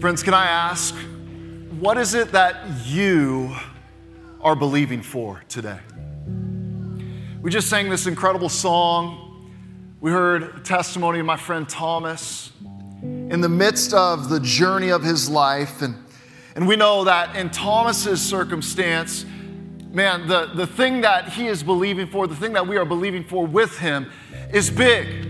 [0.00, 0.94] Friends, can I ask,
[1.78, 3.54] what is it that you
[4.40, 5.78] are believing for today?
[7.42, 9.52] We just sang this incredible song.
[10.00, 12.50] We heard testimony of my friend Thomas
[13.02, 15.82] in the midst of the journey of his life.
[15.82, 16.02] And,
[16.54, 19.26] and we know that in Thomas's circumstance,
[19.90, 23.22] man, the, the thing that he is believing for, the thing that we are believing
[23.22, 24.10] for with him
[24.50, 25.26] is big.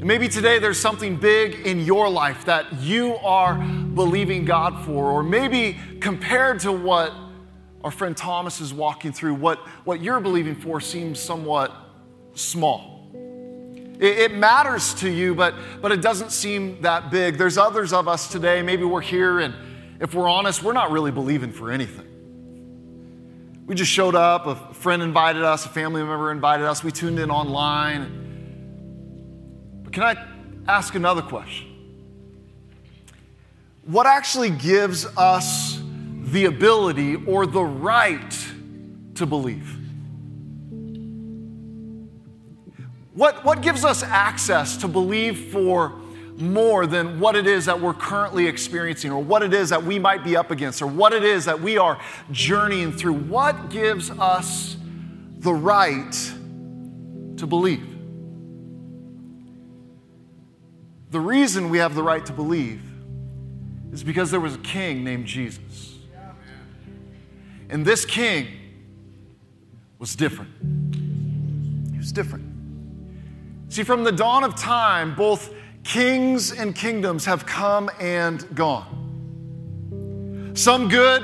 [0.00, 3.58] Maybe today there's something big in your life that you are
[3.98, 7.12] believing God for, or maybe compared to what
[7.82, 11.74] our friend Thomas is walking through, what, what you're believing for seems somewhat
[12.32, 13.10] small.
[13.98, 17.38] It, it matters to you, but, but it doesn't seem that big.
[17.38, 19.52] There's others of us today, maybe we're here, and
[20.00, 22.06] if we're honest, we're not really believing for anything.
[23.66, 27.18] We just showed up, a friend invited us, a family member invited us, we tuned
[27.18, 28.14] in online.
[29.82, 30.24] But can I
[30.68, 31.67] ask another question?
[33.88, 35.80] What actually gives us
[36.24, 38.46] the ability or the right
[39.14, 39.78] to believe?
[43.14, 45.98] What, what gives us access to believe for
[46.36, 49.98] more than what it is that we're currently experiencing, or what it is that we
[49.98, 51.98] might be up against, or what it is that we are
[52.30, 53.14] journeying through?
[53.14, 54.76] What gives us
[55.38, 56.12] the right
[57.38, 57.88] to believe?
[61.10, 62.82] The reason we have the right to believe
[63.92, 65.98] is because there was a king named Jesus.
[67.70, 68.46] And this king
[69.98, 70.50] was different.
[71.92, 72.44] He was different.
[73.68, 75.52] See, from the dawn of time, both
[75.84, 80.52] kings and kingdoms have come and gone.
[80.54, 81.22] Some good,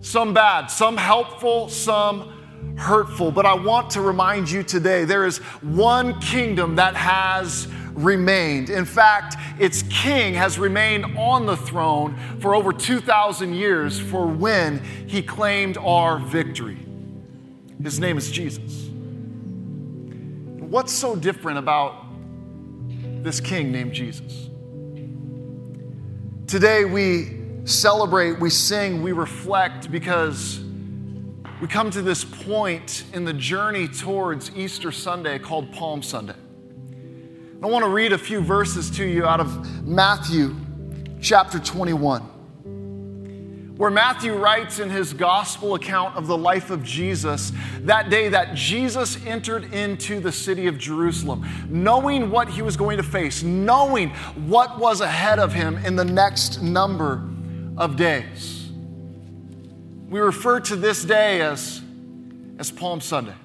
[0.00, 3.30] some bad, some helpful, some hurtful.
[3.30, 8.70] But I want to remind you today there is one kingdom that has remained.
[8.70, 14.82] In fact, its king has remained on the throne for over 2,000 years for when
[15.06, 16.78] he claimed our victory.
[17.82, 18.88] His name is Jesus.
[20.58, 22.06] What's so different about
[23.22, 24.48] this king named Jesus?
[26.46, 30.60] Today we celebrate, we sing, we reflect because
[31.60, 36.34] we come to this point in the journey towards Easter Sunday called Palm Sunday.
[37.64, 40.54] I want to read a few verses to you out of Matthew
[41.22, 42.20] chapter 21,
[43.78, 48.54] where Matthew writes in his gospel account of the life of Jesus that day that
[48.54, 54.10] Jesus entered into the city of Jerusalem, knowing what he was going to face, knowing
[54.10, 57.26] what was ahead of him in the next number
[57.78, 58.70] of days.
[60.10, 61.80] We refer to this day as,
[62.58, 63.36] as Palm Sunday.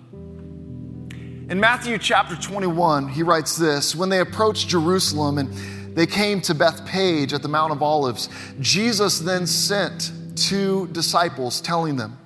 [1.49, 5.51] In Matthew chapter 21, he writes this When they approached Jerusalem and
[5.95, 8.29] they came to Bethphage at the Mount of Olives,
[8.59, 12.19] Jesus then sent two disciples, telling them,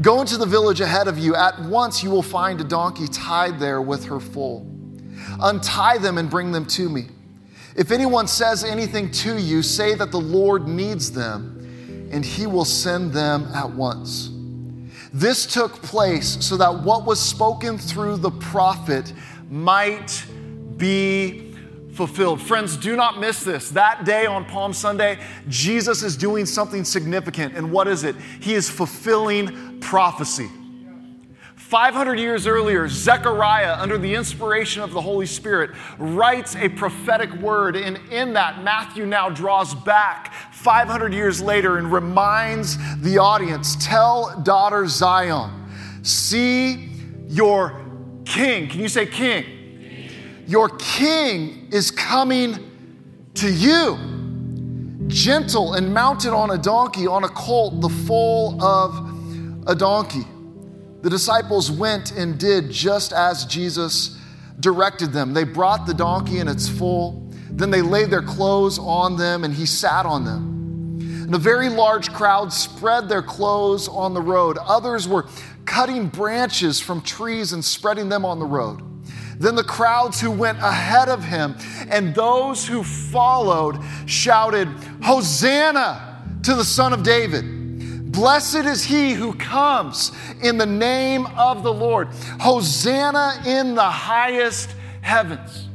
[0.00, 1.34] Go into the village ahead of you.
[1.34, 4.64] At once you will find a donkey tied there with her foal.
[5.40, 7.06] Untie them and bring them to me.
[7.74, 12.64] If anyone says anything to you, say that the Lord needs them, and he will
[12.64, 14.30] send them at once.
[15.12, 19.12] This took place so that what was spoken through the prophet
[19.50, 20.24] might
[20.76, 21.54] be
[21.92, 22.40] fulfilled.
[22.40, 23.70] Friends, do not miss this.
[23.70, 25.18] That day on Palm Sunday,
[25.48, 27.54] Jesus is doing something significant.
[27.54, 28.16] And what is it?
[28.40, 30.48] He is fulfilling prophecy.
[31.56, 37.76] 500 years earlier, Zechariah, under the inspiration of the Holy Spirit, writes a prophetic word.
[37.76, 44.40] And in that, Matthew now draws back 500 years later and reminds the audience tell
[44.44, 45.50] daughter Zion,
[46.02, 46.88] see
[47.26, 47.84] your
[48.24, 48.68] king.
[48.68, 49.42] Can you say king?
[49.42, 50.10] king?
[50.46, 52.70] Your king is coming
[53.34, 53.98] to you,
[55.08, 58.94] gentle and mounted on a donkey, on a colt, the foal of
[59.66, 60.24] a donkey.
[61.00, 64.16] The disciples went and did just as Jesus
[64.60, 65.34] directed them.
[65.34, 67.28] They brought the donkey and its foal.
[67.50, 70.51] Then they laid their clothes on them and he sat on them.
[71.34, 74.58] A very large crowd spread their clothes on the road.
[74.58, 75.26] Others were
[75.64, 78.82] cutting branches from trees and spreading them on the road.
[79.38, 81.56] Then the crowds who went ahead of him
[81.88, 84.68] and those who followed shouted,
[85.02, 88.12] Hosanna to the Son of David.
[88.12, 90.12] Blessed is he who comes
[90.42, 92.08] in the name of the Lord.
[92.40, 95.68] Hosanna in the highest heavens.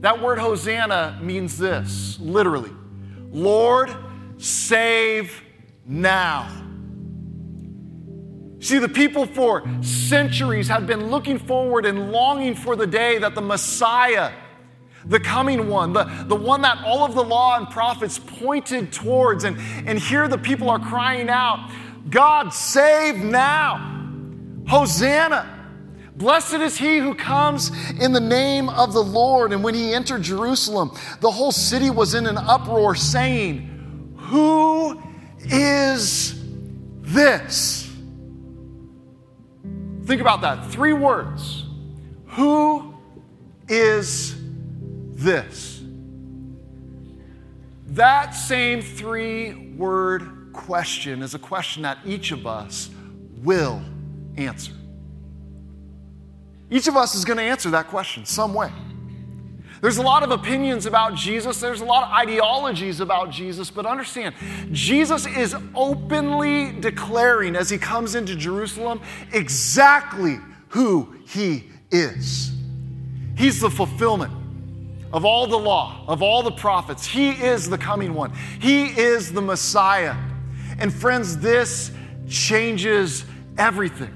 [0.00, 2.72] That word Hosanna means this literally
[3.30, 3.94] Lord,
[4.38, 5.42] save
[5.86, 6.64] now.
[8.60, 13.34] See, the people for centuries had been looking forward and longing for the day that
[13.34, 14.32] the Messiah
[15.04, 19.44] the coming one, the, the one that all of the law and prophets pointed towards.
[19.44, 21.70] And, and here the people are crying out,
[22.10, 23.94] God, save now!
[24.68, 25.54] Hosanna!
[26.16, 27.70] Blessed is he who comes
[28.00, 29.52] in the name of the Lord.
[29.52, 33.67] And when he entered Jerusalem, the whole city was in an uproar, saying,
[34.28, 35.02] Who
[35.40, 36.34] is
[37.00, 37.90] this?
[40.04, 40.66] Think about that.
[40.70, 41.64] Three words.
[42.26, 42.94] Who
[43.68, 44.36] is
[45.14, 45.82] this?
[47.86, 52.90] That same three word question is a question that each of us
[53.42, 53.80] will
[54.36, 54.72] answer.
[56.70, 58.70] Each of us is going to answer that question some way.
[59.80, 63.86] There's a lot of opinions about Jesus, there's a lot of ideologies about Jesus, but
[63.86, 64.34] understand,
[64.72, 69.00] Jesus is openly declaring as he comes into Jerusalem
[69.32, 70.38] exactly
[70.68, 72.52] who he is.
[73.36, 74.32] He's the fulfillment
[75.12, 77.06] of all the law, of all the prophets.
[77.06, 80.16] He is the coming one, He is the Messiah.
[80.80, 81.90] And friends, this
[82.28, 83.24] changes
[83.56, 84.14] everything.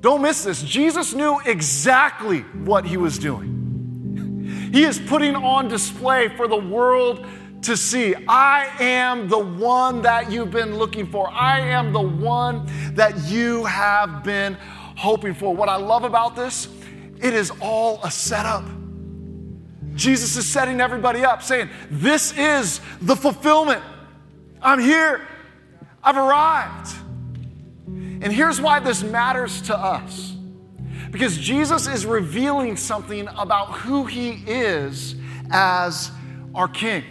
[0.00, 0.62] Don't miss this.
[0.62, 3.55] Jesus knew exactly what he was doing.
[4.76, 7.24] He is putting on display for the world
[7.62, 8.14] to see.
[8.28, 11.30] I am the one that you've been looking for.
[11.30, 14.52] I am the one that you have been
[14.98, 15.56] hoping for.
[15.56, 16.68] What I love about this,
[17.22, 18.66] it is all a setup.
[19.94, 23.82] Jesus is setting everybody up, saying, This is the fulfillment.
[24.60, 25.26] I'm here.
[26.04, 26.94] I've arrived.
[27.86, 30.35] And here's why this matters to us
[31.16, 35.14] because Jesus is revealing something about who he is
[35.50, 36.10] as
[36.54, 37.04] our king.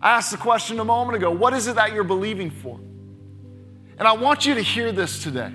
[0.00, 2.80] I asked the question a moment ago what is it that you're believing for?
[3.98, 5.52] And I want you to hear this today.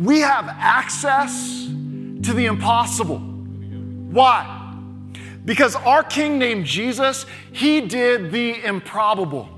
[0.00, 3.20] We have access to the impossible.
[3.20, 4.74] Why?
[5.44, 9.48] Because our king named Jesus, he did the improbable.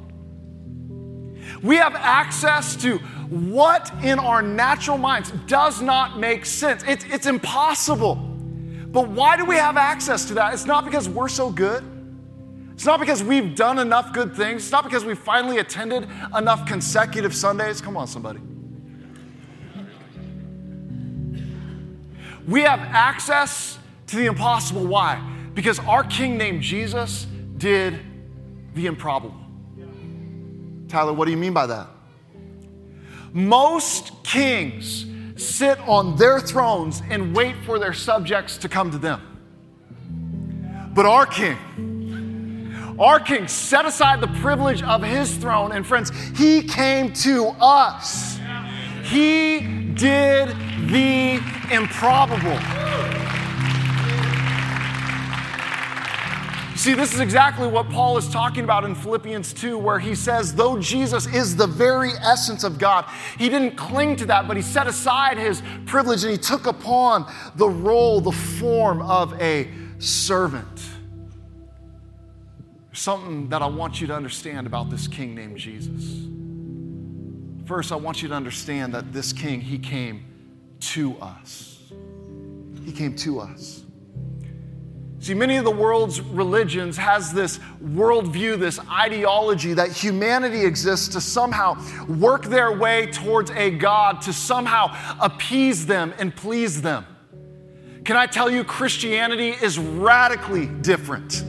[1.65, 6.85] We have access to what in our natural minds does not make sense.
[6.87, 8.17] It's, it's impossible.
[8.17, 10.53] But why do we have access to that?
[10.53, 11.83] It's not because we're so good.
[12.75, 14.65] It's not because we've done enough good things.
[14.65, 16.07] It's not because we finally attended
[16.37, 17.81] enough consecutive Sundays.
[17.81, 18.41] Come on, somebody.
[22.47, 23.79] We have access
[24.09, 24.87] to the impossible.
[24.87, 25.19] Why?
[25.55, 27.27] Because our King named Jesus
[27.57, 27.99] did
[28.75, 29.44] the improbable.
[30.95, 31.89] Tyler, what do you mean by that?
[33.33, 39.21] Most kings sit on their thrones and wait for their subjects to come to them.
[40.95, 41.59] But our king,
[43.01, 48.39] our king set aside the privilege of his throne, and friends, he came to us.
[49.03, 50.51] He did
[50.89, 51.43] the
[51.73, 52.84] improbable.
[56.85, 60.55] See, this is exactly what Paul is talking about in Philippians 2, where he says,
[60.55, 63.07] though Jesus is the very essence of God,
[63.39, 67.25] he didn't cling to that, but he set aside his privilege and he took upon
[67.57, 70.83] the role, the form of a servant.
[72.93, 76.29] Something that I want you to understand about this king named Jesus.
[77.65, 80.27] First, I want you to understand that this king, he came
[80.81, 81.81] to us.
[82.85, 83.85] He came to us.
[85.25, 91.21] See, many of the world's religions has this worldview, this ideology that humanity exists to
[91.23, 97.07] somehow work their way towards a God, to somehow appease them and please them.
[98.05, 101.43] Can I tell you, Christianity is radically different.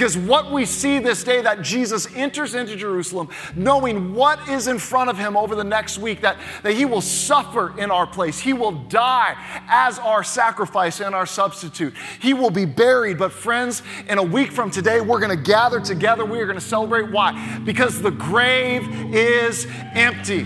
[0.00, 4.78] Because what we see this day that Jesus enters into Jerusalem, knowing what is in
[4.78, 8.38] front of him over the next week, that, that he will suffer in our place,
[8.38, 9.36] he will die
[9.68, 13.18] as our sacrifice and our substitute, he will be buried.
[13.18, 16.24] But, friends, in a week from today, we're going to gather together.
[16.24, 17.12] We are going to celebrate.
[17.12, 17.58] Why?
[17.58, 20.44] Because the grave is empty.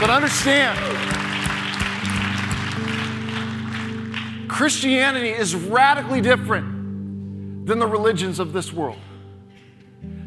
[0.00, 0.78] But understand,
[4.48, 6.75] Christianity is radically different
[7.66, 8.98] than the religions of this world.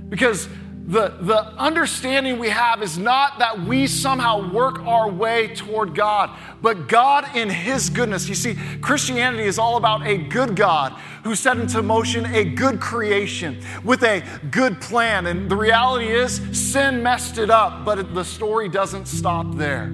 [0.10, 0.48] Because
[0.88, 6.36] the, the understanding we have is not that we somehow work our way toward God,
[6.62, 8.28] but God in His goodness.
[8.28, 10.94] You see, Christianity is all about a good God
[11.24, 15.28] who set into motion a good creation with a good plan.
[15.28, 19.88] And the reality is, sin messed it up, but the story doesn't stop there.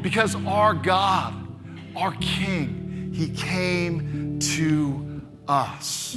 [0.00, 1.34] Because our God,
[1.94, 6.16] our King, He came to us.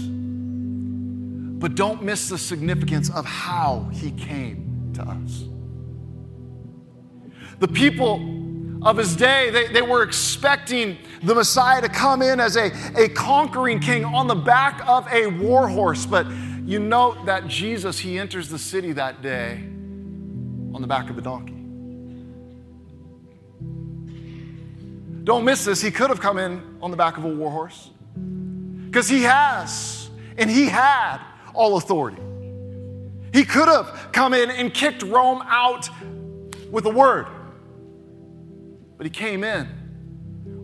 [1.59, 5.43] But don't miss the significance of how he came to us.
[7.59, 8.39] The people
[8.81, 9.49] of his day.
[9.49, 14.27] They, they were expecting the Messiah to come in as a, a conquering king on
[14.27, 16.05] the back of a war horse.
[16.05, 16.27] But
[16.65, 19.55] you note that Jesus, he enters the city that day
[20.73, 21.55] on the back of a donkey.
[25.23, 25.81] Don't miss this.
[25.81, 27.89] He could have come in on the back of a war horse
[28.85, 31.19] because he has and he had
[31.53, 32.21] all authority.
[33.33, 35.89] He could have come in and kicked Rome out
[36.71, 37.27] with a word.
[38.97, 39.67] But he came in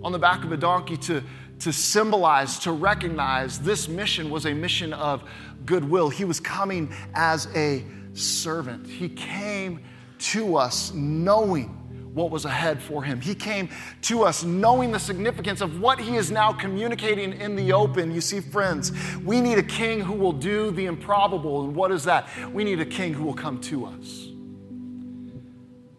[0.04, 1.24] on the back of a donkey to,
[1.60, 5.24] to symbolize, to recognize this mission was a mission of
[5.66, 6.10] goodwill.
[6.10, 8.88] He was coming as a servant.
[8.88, 9.82] He came
[10.20, 11.85] to us knowing
[12.16, 13.20] what was ahead for him.
[13.20, 13.70] He came
[14.04, 18.10] to us knowing the significance of what he is now communicating in the open.
[18.10, 18.94] You see, friends,
[19.26, 21.66] we need a king who will do the improbable.
[21.66, 22.30] And what is that?
[22.54, 24.30] We need a king who will come to us.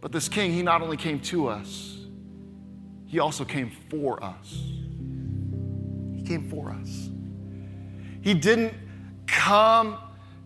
[0.01, 1.99] But this king, he not only came to us,
[3.07, 4.63] he also came for us.
[6.15, 7.11] He came for us.
[8.23, 8.73] He didn't
[9.27, 9.99] come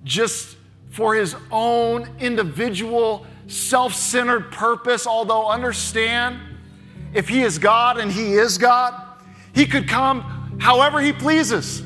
[0.02, 0.56] just
[0.90, 6.38] for his own individual self centered purpose, although understand
[7.12, 8.94] if He is God and He is God,
[9.54, 11.82] He could come however He pleases.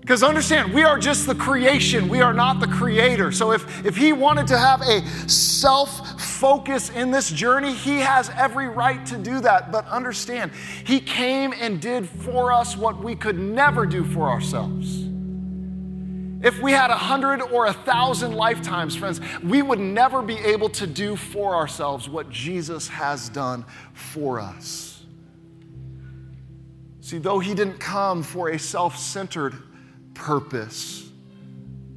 [0.00, 3.32] Because understand, we are just the creation, we are not the creator.
[3.32, 8.30] So if, if He wanted to have a self focus in this journey, He has
[8.30, 9.72] every right to do that.
[9.72, 10.52] But understand,
[10.84, 15.05] He came and did for us what we could never do for ourselves.
[16.42, 20.68] If we had a hundred or a thousand lifetimes, friends, we would never be able
[20.70, 23.64] to do for ourselves what Jesus has done
[23.94, 25.04] for us.
[27.00, 29.54] See, though he didn't come for a self centered
[30.14, 31.08] purpose,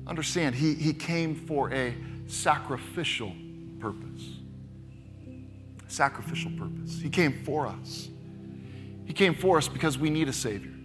[0.08, 1.96] understand, he, he came for a
[2.28, 3.34] sacrificial
[3.80, 4.24] purpose.
[5.88, 7.00] Sacrificial purpose.
[7.02, 8.10] He came for us.
[9.06, 10.79] He came for us because we need a Savior.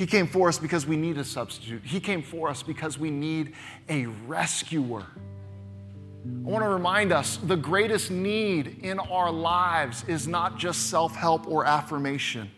[0.00, 1.82] He came for us because we need a substitute.
[1.84, 3.52] He came for us because we need
[3.86, 5.04] a rescuer.
[5.04, 11.14] I want to remind us the greatest need in our lives is not just self
[11.14, 12.50] help or affirmation.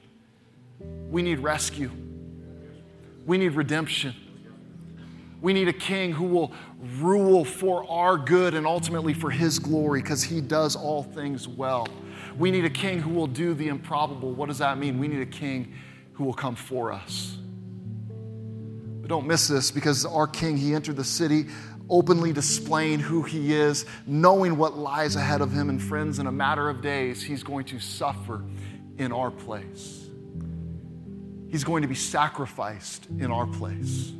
[1.10, 1.90] We need rescue,
[3.26, 4.14] we need redemption.
[5.40, 6.52] We need a king who will
[7.00, 11.88] rule for our good and ultimately for his glory because he does all things well.
[12.38, 14.30] We need a king who will do the improbable.
[14.30, 15.00] What does that mean?
[15.00, 15.74] We need a king
[16.14, 17.38] who will come for us.
[19.00, 21.46] But don't miss this because our king, he entered the city
[21.90, 25.68] openly displaying who he is, knowing what lies ahead of him.
[25.68, 28.42] And friends, in a matter of days, he's going to suffer
[28.98, 30.06] in our place.
[31.48, 34.12] He's going to be sacrificed in our place.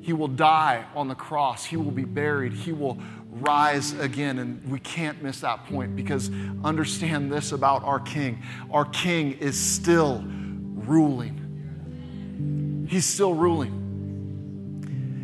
[0.00, 1.64] He will die on the cross.
[1.64, 2.54] He will be buried.
[2.54, 2.98] He will
[3.30, 4.38] rise again.
[4.38, 6.30] And we can't miss that point because
[6.64, 10.24] understand this about our King our King is still
[10.88, 12.86] ruling.
[12.88, 13.80] He's still ruling.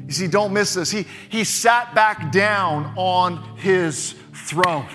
[0.06, 0.90] You see, don't miss this.
[0.90, 4.88] He, he sat back down on his throne.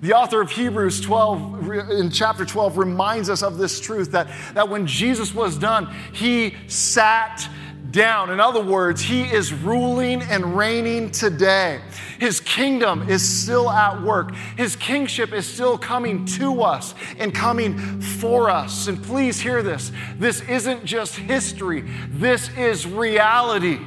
[0.00, 4.66] The author of Hebrews 12, in chapter 12, reminds us of this truth that, that
[4.66, 7.46] when Jesus was done, he sat
[7.90, 8.30] down.
[8.30, 11.80] In other words, he is ruling and reigning today.
[12.18, 14.34] His kingdom is still at work.
[14.56, 18.88] His kingship is still coming to us and coming for us.
[18.88, 23.78] And please hear this this isn't just history, this is reality.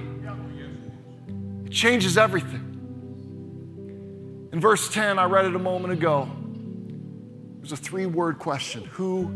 [1.65, 2.69] It changes everything.
[4.51, 6.29] In verse 10, I read it a moment ago.
[7.59, 9.31] There's a three word question Who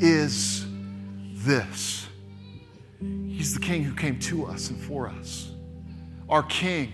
[0.00, 0.66] is
[1.32, 2.07] this?
[3.38, 5.52] He's the King who came to us and for us.
[6.28, 6.92] Our King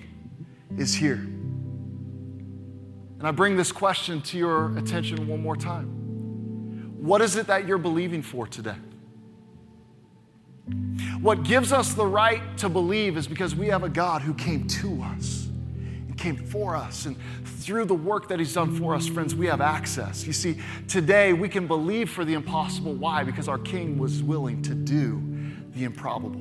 [0.76, 1.14] is here.
[1.14, 5.86] And I bring this question to your attention one more time.
[6.98, 8.76] What is it that you're believing for today?
[11.22, 14.66] What gives us the right to believe is because we have a God who came
[14.66, 17.06] to us and came for us.
[17.06, 20.26] And through the work that He's done for us, friends, we have access.
[20.26, 22.92] You see, today we can believe for the impossible.
[22.92, 23.24] Why?
[23.24, 25.34] Because our King was willing to do
[25.75, 26.40] the improbable.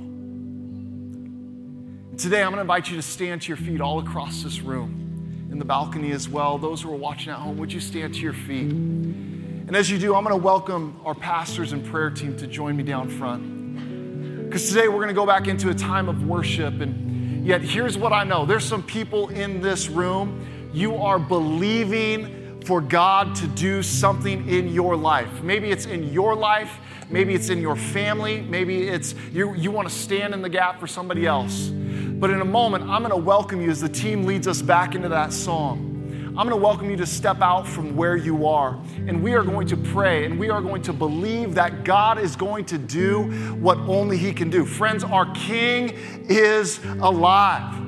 [2.18, 5.48] Today, I'm going to invite you to stand to your feet all across this room,
[5.52, 6.60] in the balcony as well.
[6.60, 8.72] Those who are watching at home, would you stand to your feet?
[8.72, 12.78] And as you do, I'm going to welcome our pastors and prayer team to join
[12.78, 14.46] me down front.
[14.46, 16.82] Because today we're going to go back into a time of worship.
[16.82, 22.43] And yet, here's what I know there's some people in this room, you are believing
[22.65, 25.41] for God to do something in your life.
[25.43, 26.79] Maybe it's in your life,
[27.13, 28.41] Maybe it's in your family.
[28.41, 31.67] Maybe it's you, you want to stand in the gap for somebody else.
[31.67, 34.96] But in a moment, I'm going to welcome you as the team leads us back
[34.96, 35.89] into that song.
[36.29, 38.82] I'm going to welcome you to step out from where you are.
[39.08, 42.36] And we are going to pray and we are going to believe that God is
[42.36, 43.25] going to do
[43.60, 44.65] what only He can do.
[44.65, 45.89] Friends, our King
[46.27, 47.79] is alive.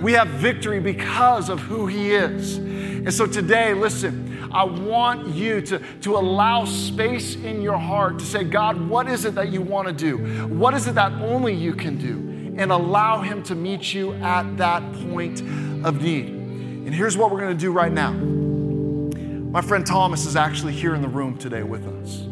[0.00, 2.58] We have victory because of who He is.
[3.04, 8.24] And so today, listen, I want you to, to allow space in your heart to
[8.24, 10.46] say, God, what is it that you want to do?
[10.46, 12.56] What is it that only you can do?
[12.56, 15.42] And allow Him to meet you at that point
[15.84, 16.28] of need.
[16.28, 18.12] And here's what we're going to do right now.
[18.12, 22.26] My friend Thomas is actually here in the room today with us.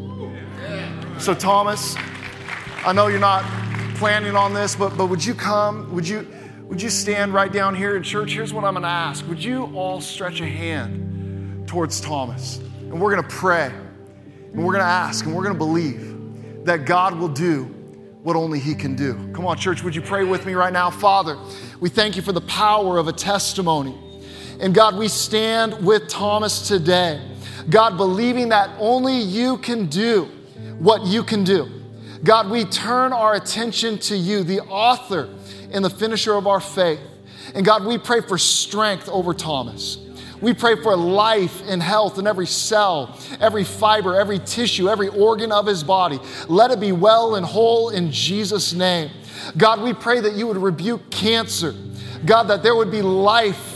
[1.23, 1.97] So, Thomas,
[2.87, 3.45] I know you're not
[3.97, 5.93] planning on this, but, but would you come?
[5.95, 6.27] Would you,
[6.73, 8.33] would you stand right down here in church?
[8.33, 12.63] Here's what I'm going to ask Would you all stretch a hand towards Thomas?
[12.81, 16.65] And we're going to pray, and we're going to ask, and we're going to believe
[16.65, 17.65] that God will do
[18.23, 19.13] what only He can do.
[19.35, 20.91] Come on, church, would you pray with me right now?
[20.91, 21.37] Father,
[21.79, 23.95] we thank you for the power of a testimony.
[24.59, 27.21] And God, we stand with Thomas today.
[27.69, 30.25] God, believing that only you can do
[30.79, 31.83] what you can do.
[32.25, 35.29] God, we turn our attention to you, the author
[35.73, 37.01] and the finisher of our faith.
[37.55, 39.99] And God, we pray for strength over Thomas.
[40.41, 45.53] We pray for life and health in every cell, every fiber, every tissue, every organ
[45.53, 46.19] of his body.
[46.49, 49.11] Let it be well and whole in Jesus' name.
[49.57, 51.75] God, we pray that you would rebuke cancer.
[52.27, 53.73] God, that there would be life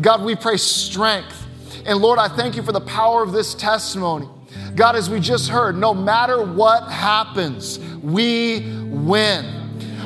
[0.00, 1.46] God, we pray strength.
[1.86, 4.28] And Lord, I thank you for the power of this testimony.
[4.74, 9.59] God, as we just heard, no matter what happens, we win.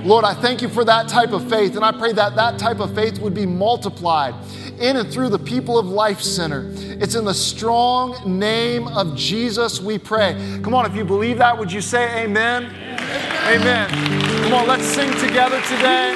[0.05, 2.81] Lord, I thank you for that type of faith, and I pray that that type
[2.81, 4.35] of faith would be multiplied
[4.79, 6.71] in and through the people of Life Center.
[7.01, 10.35] It's in the strong name of Jesus we pray.
[10.63, 12.65] Come on, if you believe that, would you say amen?
[12.67, 13.61] Amen.
[13.61, 14.43] amen.
[14.43, 16.13] Come on, let's sing together today.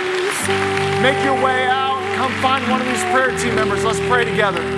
[1.02, 3.84] Make your way out come find one of these prayer team members.
[3.84, 4.77] Let's pray together.